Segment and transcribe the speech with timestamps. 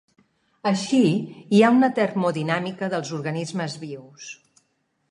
[0.69, 1.01] Així
[1.57, 4.37] hi ha una termodinàmica dels organismes vius.